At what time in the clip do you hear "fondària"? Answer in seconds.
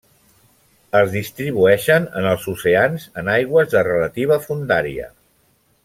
4.49-5.11